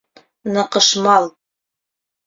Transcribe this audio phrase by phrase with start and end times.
[0.55, 1.25] НЫҠЫШМАЛ